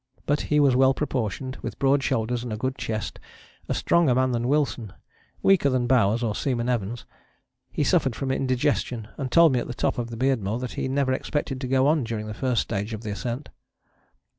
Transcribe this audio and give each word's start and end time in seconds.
But 0.25 0.41
he 0.49 0.59
was 0.59 0.75
well 0.75 0.95
proportioned, 0.95 1.57
with 1.61 1.77
broad 1.77 2.01
shoulders 2.01 2.41
and 2.43 2.51
a 2.51 2.57
good 2.57 2.75
chest, 2.75 3.19
a 3.69 3.75
stronger 3.75 4.15
man 4.15 4.31
than 4.31 4.47
Wilson, 4.47 4.93
weaker 5.43 5.69
than 5.69 5.85
Bowers 5.85 6.23
or 6.23 6.33
Seaman 6.33 6.69
Evans. 6.69 7.05
He 7.71 7.83
suffered 7.83 8.15
from 8.15 8.31
indigestion, 8.31 9.09
and 9.19 9.31
told 9.31 9.51
me 9.53 9.59
at 9.59 9.67
the 9.67 9.75
top 9.75 9.99
of 9.99 10.09
the 10.09 10.17
Beardmore 10.17 10.59
that 10.59 10.71
he 10.73 10.87
never 10.87 11.13
expected 11.13 11.61
to 11.61 11.67
go 11.67 11.85
on 11.85 12.03
during 12.03 12.25
the 12.25 12.33
first 12.33 12.63
stage 12.63 12.95
of 12.95 13.01
the 13.03 13.11
ascent. 13.11 13.49